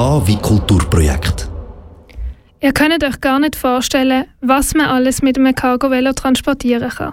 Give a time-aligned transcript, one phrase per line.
[0.00, 1.50] K wie Kulturprojekt.
[2.58, 7.12] Ihr könnt euch gar nicht vorstellen, was man alles mit einem Cargo-Velo transportieren kann.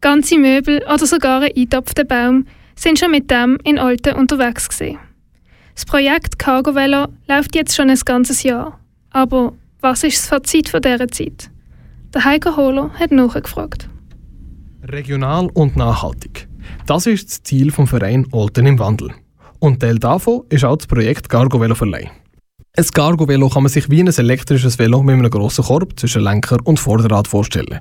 [0.00, 2.46] Ganze Möbel oder sogar ein eingetopfter Baum
[2.76, 5.00] sind schon mit dem in Olten unterwegs gewesen.
[5.74, 8.78] Das Projekt Cargo Velo läuft jetzt schon ein ganzes Jahr.
[9.10, 11.50] Aber was ist das Fazit von dieser Zeit?
[12.14, 13.88] Der Heiko Holo hat nachgefragt.
[14.84, 16.46] Regional und nachhaltig.
[16.86, 19.10] Das ist das Ziel vom Verein Olten im Wandel.
[19.64, 22.10] Und Teil davon ist auch das Projekt Cargo Velo Verleih.
[22.76, 26.58] Ein Cargo-Velo kann man sich wie ein elektrisches Velo mit einem grossen Korb zwischen Lenker
[26.64, 27.80] und Vorderrad vorstellen.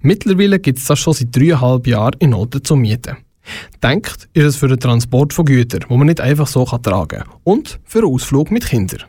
[0.00, 3.18] Mittlerweile gibt es das schon seit dreieinhalb Jahren in Olten zum Mieten.
[3.82, 7.28] Denkt ist es für den Transport von Gütern, wo man nicht einfach so tragen kann.
[7.44, 9.02] Und für einen Ausflug mit Kindern.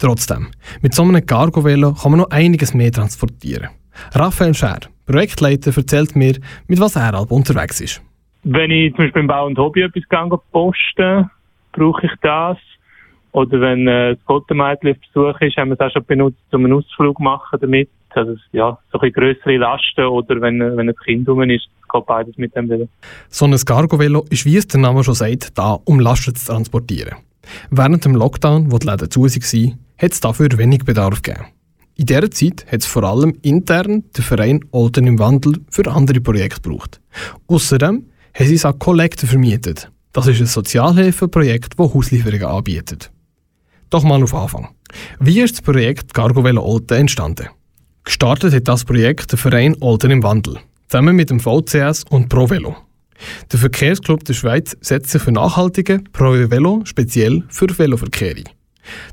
[0.00, 0.48] Trotzdem,
[0.82, 3.68] mit so einem Cargo-Velo kann man noch einiges mehr transportieren.
[4.14, 8.02] Raphael Scher, Projektleiter, erzählt mir, mit was er halb unterwegs ist.
[8.42, 10.02] Wenn ich zum Beispiel im Bau und Hobby etwas
[10.50, 11.30] posten
[11.76, 12.58] brauche ich das.
[13.32, 16.64] Oder wenn äh, das Gottemädchen auf Besuch ist, haben wir es auch schon benutzt, um
[16.64, 17.90] einen Ausflug machen damit.
[18.10, 22.38] Also ja, so ein größere Lasten oder wenn, wenn ein Kind rum ist, geht beides
[22.38, 22.88] mit dem Velo.
[23.28, 27.16] So ein Cargo-Velo ist, wie es der Name schon sagt, da, um Lasten zu transportieren.
[27.70, 31.46] Während dem Lockdown, wo die Läden zu waren, hat es dafür wenig Bedarf gegeben.
[31.96, 36.20] In dieser Zeit hat es vor allem intern den Verein Olten im Wandel für andere
[36.20, 37.00] Projekte gebraucht.
[37.48, 39.90] Außerdem haben sie es auch Kollekte vermietet.
[40.16, 43.12] Das ist ein Sozialhilfeprojekt, das Hauslieferungen anbietet.
[43.90, 44.70] Doch mal auf Anfang.
[45.20, 47.48] Wie ist das Projekt Cargo Velo Olten entstanden?
[48.02, 50.56] Gestartet hat das Projekt der Verein Olten im Wandel,
[50.88, 52.76] zusammen mit dem VCS und ProVelo.
[53.52, 58.48] Der Verkehrsclub der Schweiz setzt sich für nachhaltige ProVelo speziell für Veloverkehr ein.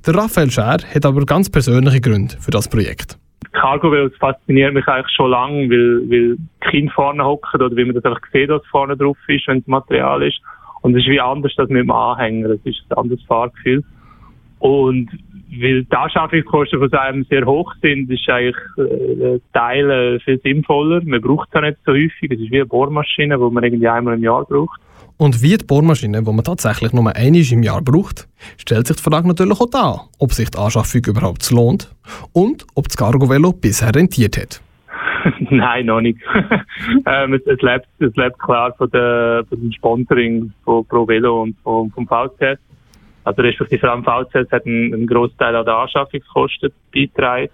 [0.08, 3.18] Der Raphael Scher hat aber ganz persönliche Gründe für das Projekt.
[3.52, 6.38] Cargo Velos fasziniert mich eigentlich schon lange, weil, weil
[6.72, 9.68] Kind vorne hocken oder wie man das einfach sieht, was vorne drauf ist, wenn es
[9.68, 10.40] Material ist.
[10.84, 12.52] Und es ist wie anders als mit dem Anhänger.
[12.52, 13.84] Es ist ein anderes Fahrgefühl.
[14.60, 15.10] Und
[15.60, 21.02] weil die Anschaffungskosten von einem sehr hoch sind, ist eigentlich äh, Teile viel sinnvoller.
[21.04, 22.32] Man braucht es auch nicht so häufig.
[22.32, 24.80] Es ist wie eine Bohrmaschine, die man irgendwie einmal im Jahr braucht.
[25.18, 29.04] Und wie die Bohrmaschine, die man tatsächlich nur einmal im Jahr braucht, stellt sich die
[29.04, 31.94] Frage natürlich auch da, ob sich die Anschaffung überhaupt lohnt
[32.34, 34.62] und ob das Cargo-Velo bisher rentiert hat.
[35.50, 36.20] Nein, noch nicht.
[37.06, 41.44] ähm, es, es, lebt, es lebt klar von, der, von dem Sponsoring von Pro Velo
[41.44, 42.60] und vom, vom VCS.
[43.24, 47.50] Also respektive vor allem VCS hat einen, einen Großteil an der Anschaffungskosten beitragen.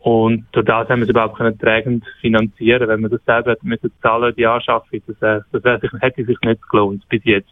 [0.00, 2.88] Und durch das haben wir es überhaupt können trägend finanzieren.
[2.88, 6.38] Wenn wir das selber hätten müssen zahlen, die Anschaffung, das, das wäre sich, hätte sich
[6.42, 7.48] nicht gelohnt bis jetzt.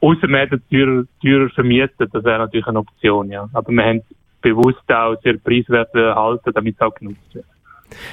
[0.00, 3.48] Außer wir hätten teurer, teurer vermietet, das wäre natürlich eine Option, ja.
[3.52, 4.02] Aber wir haben
[4.40, 7.46] bewusst auch sehr preiswert halten, damit es auch genutzt wird.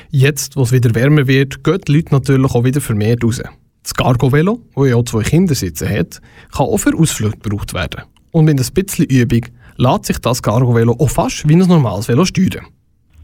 [0.10, 3.42] Jetzt, wo es wieder wärmer wird, gehen die Leute natürlich auch wieder vermehrt raus.
[3.84, 6.20] Das Cargo-Velo, das ja auch zwei Kindersitze hat,
[6.52, 8.04] kann auch für Ausflüge gebraucht werden.
[8.32, 9.46] Und mit ein bisschen Übung
[9.78, 12.66] lässt sich das Cargo-Velo auch fast wie ein normales Velo steuern.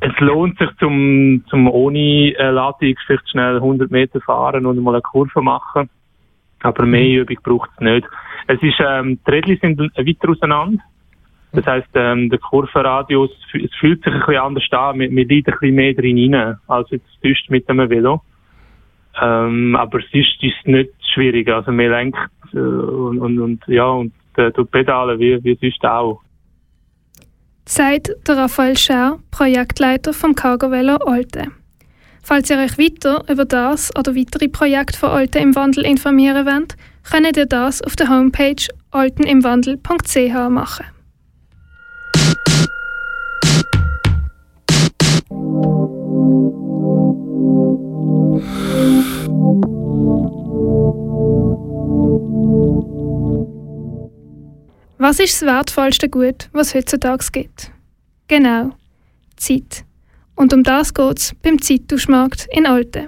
[0.02, 4.96] Es lohnt sich zum, zum ohne äh, Ladung vielleicht schnell 100 Meter fahren und mal
[4.96, 5.90] eine Kurve machen.
[6.62, 7.22] Aber mehr mhm.
[7.22, 8.08] Übung braucht es nicht.
[8.48, 10.82] Es ist, ähm, die Räder sind weiter auseinander.
[11.54, 15.00] Das heisst, ähm, der Kurvenradius, es fühlt sich ein bisschen anders an.
[15.00, 18.22] Wir, wir leiden ein bisschen mehr drin rein, als jetzt mit einem Velo.
[19.22, 21.50] Ähm, aber es ist, ist nicht schwierig.
[21.50, 22.18] Also, man lenkt,
[22.54, 26.22] äh, und, und, und, ja, und äh, Pedale wie, wie sonst auch.
[27.66, 31.48] Sagt der Raphael Scher, Projektleiter vom Cargo Velo Alte.
[32.24, 36.76] Falls ihr euch weiter über das oder weitere Projekte von Alte im Wandel informieren wollt,
[37.10, 40.86] könnt ihr das auf der Homepage altenimwandel.ch machen.
[54.97, 57.72] Was ist das wertvollste Gut, was es heutzutage gibt?
[58.28, 58.70] Genau,
[59.36, 59.84] Zeit.
[60.36, 63.08] Und um das geht es beim Zeittauschmarkt in Olten.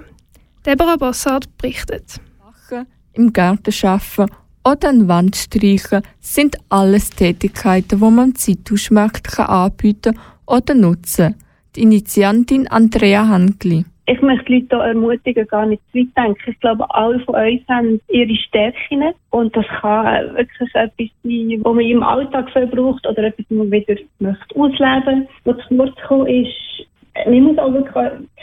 [0.66, 2.20] Deborah Bossard berichtet.
[2.44, 4.34] Machen, im Garten arbeiten
[4.64, 11.43] oder an Wand streichen sind alles Tätigkeiten, die man im Zeittauschmarkt anbieten oder nutzen kann.
[11.76, 16.50] Die Initiantin Andrea Hangli ich möchte die Leute hier ermutigen, gar nicht zu weit denken.
[16.50, 21.74] Ich glaube, alle von uns haben ihre Stärken und das kann wirklich etwas sein, was
[21.74, 25.28] man im Alltag viel braucht oder etwas, was man wieder möchte ausleben möchte.
[25.44, 26.86] Was zu kurz kommen ist,
[27.26, 27.94] man muss auch wirklich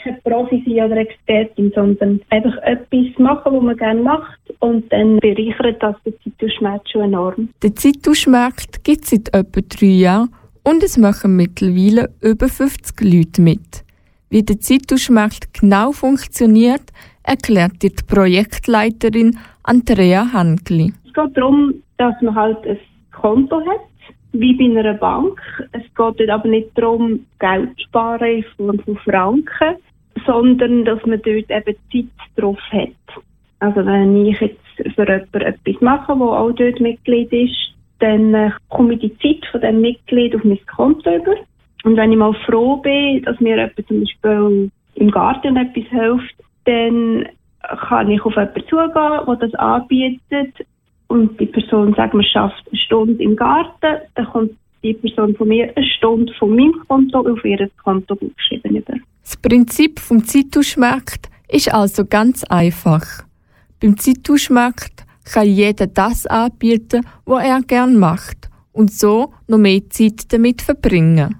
[0.02, 5.18] kein Profi sein oder Expertin, sondern einfach etwas machen, was man gerne macht und dann
[5.18, 7.50] bereichert das den Zeitauschmarkt schon enorm.
[7.62, 10.30] Der Zeitauschmarkt gibt es seit etwa drei Jahren
[10.64, 13.84] und es machen mittlerweile über 50 Leute mit.
[14.30, 16.92] Wie der Zeitauschmarkt genau funktioniert,
[17.22, 20.92] erklärt die Projektleiterin Andrea Hankli.
[21.06, 22.78] Es geht darum, dass man halt ein
[23.12, 23.80] Konto hat,
[24.32, 25.40] wie bei einer Bank.
[25.72, 29.76] Es geht aber nicht darum, Geld zu sparen in Form von Franken,
[30.26, 33.22] sondern dass man dort eben Zeit drauf hat.
[33.60, 38.50] Also wenn ich jetzt für jemanden etwas mache, der auch dort Mitglied ist, dann äh,
[38.68, 41.36] komme ich die Zeit von dem Mitglied auf mein Konto über.
[41.84, 46.34] Und wenn ich mal froh bin, dass mir jemand zum Beispiel im Garten etwas hilft,
[46.64, 47.28] dann
[47.88, 50.66] kann ich auf jemanden zugehen, der das anbietet
[51.06, 54.52] und die Person sagt, man schafft eine Stunde im Garten, dann kommt
[54.82, 58.94] die Person von mir eine Stunde von meinem Konto auf ihr Konto geschrieben über.
[59.22, 63.04] Das Prinzip vom Zeitauschmarkt ist also ganz einfach.
[63.80, 70.32] Beim Zeitauschmarkt kann jeder das anbieten, was er gern macht und so noch mehr Zeit
[70.32, 71.36] damit verbringen.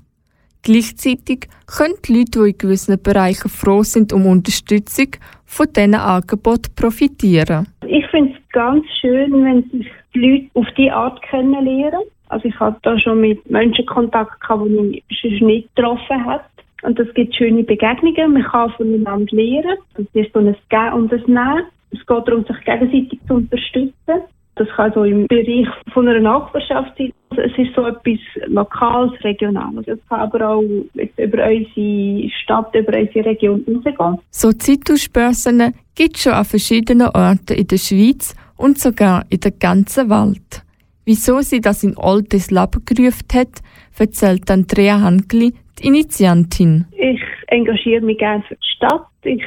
[0.63, 5.09] Gleichzeitig können die Leute, die in gewissen Bereichen froh sind um Unterstützung,
[5.45, 7.67] von diesen Angeboten profitieren.
[7.87, 12.03] Ich finde es ganz schön, wenn sich die Leute auf diese Art kennenlernen.
[12.29, 16.45] Also ich hatte da schon mit Menschen Kontakt gehabt, die ich sonst nicht getroffen habe.
[16.83, 18.33] Und das gibt schöne Begegnungen.
[18.33, 19.77] Man kann voneinander lernen.
[19.95, 21.65] Das ist so ein Gehen und ein Nehmen.
[21.93, 24.23] Es geht darum, sich gegenseitig zu unterstützen.
[24.55, 27.13] Das kann so im Bereich von einer Nachbarschaft sein.
[27.31, 28.19] Also es ist so etwas
[28.49, 29.89] Lokales, Regionales.
[29.89, 34.19] Es kann aber auch über unsere Stadt, über unsere Region rausgehen.
[34.31, 39.53] So Zeitaussbörsen gibt es schon an verschiedenen Orten in der Schweiz und sogar in der
[39.53, 40.63] ganzen Welt.
[41.07, 43.63] Wieso sie das in Oltes Leben gerufen hat,
[43.99, 46.87] erzählt Andrea Hankli, die Initiantin.
[46.93, 49.07] Ich engagiere mich gerne für die Stadt.
[49.25, 49.43] Ich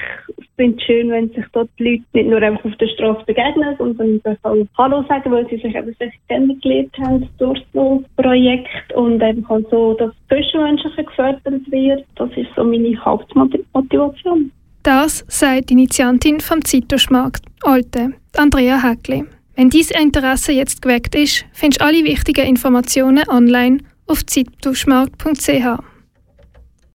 [0.55, 3.75] finde es schön, wenn sich dort die Leute nicht nur einfach auf der Straße begegnen,
[3.77, 5.95] sondern auch Hallo sagen, weil sie sich eben
[6.29, 12.05] kennengelernt haben durch so Projekt und einfach auch so, dass Zwischenmenschliche gefördert wird.
[12.15, 14.51] Das ist so meine Hauptmotivation.
[14.83, 19.25] Das sagt die Initiantin vom Zitoschmarkt Alte, Andrea Häckli.
[19.55, 25.94] Wenn dieses Interesse jetzt geweckt ist, findest du alle wichtigen Informationen online auf zitoschmarkt.ch.